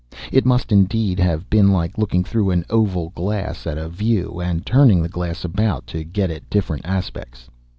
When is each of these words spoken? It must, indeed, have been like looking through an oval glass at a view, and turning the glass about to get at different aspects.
It 0.31 0.47
must, 0.47 0.71
indeed, 0.71 1.19
have 1.19 1.47
been 1.47 1.71
like 1.71 1.95
looking 1.95 2.23
through 2.23 2.49
an 2.49 2.65
oval 2.71 3.09
glass 3.09 3.67
at 3.67 3.77
a 3.77 3.87
view, 3.87 4.41
and 4.43 4.65
turning 4.65 5.03
the 5.03 5.07
glass 5.09 5.45
about 5.45 5.85
to 5.93 6.03
get 6.03 6.31
at 6.31 6.49
different 6.49 6.87
aspects. 6.87 7.51